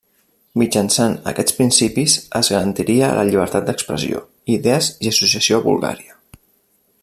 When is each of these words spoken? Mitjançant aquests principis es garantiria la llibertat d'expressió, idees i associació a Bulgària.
Mitjançant 0.59 1.11
aquests 1.31 1.55
principis 1.57 2.15
es 2.39 2.49
garantiria 2.55 3.11
la 3.19 3.27
llibertat 3.29 3.69
d'expressió, 3.69 4.23
idees 4.57 4.89
i 5.07 5.15
associació 5.15 5.61
a 5.61 5.65
Bulgària. 5.71 6.21